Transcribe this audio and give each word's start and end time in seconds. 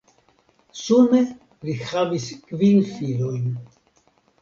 Sume 0.83 1.19
li 1.67 1.77
havis 1.91 2.27
kvin 2.49 2.83
filojn. 2.97 3.49